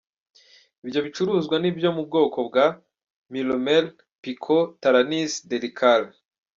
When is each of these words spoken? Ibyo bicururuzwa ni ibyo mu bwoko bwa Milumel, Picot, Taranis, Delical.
Ibyo 0.85 0.99
bicururuzwa 1.05 1.55
ni 1.59 1.67
ibyo 1.71 1.89
mu 1.95 2.01
bwoko 2.07 2.37
bwa 2.47 2.65
Milumel, 3.31 3.85
Picot, 4.21 4.65
Taranis, 4.81 5.31
Delical. 5.51 6.01